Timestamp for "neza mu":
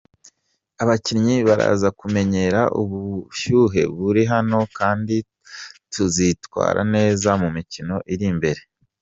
6.95-7.49